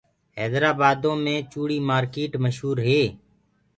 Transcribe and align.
هيدرآ 0.39 0.71
بآدو 0.79 1.11
مي 1.23 1.35
چوڙي 1.51 1.77
مآرڪيٽ 1.89 2.31
مشور 2.43 2.77
هي۔ 2.87 3.01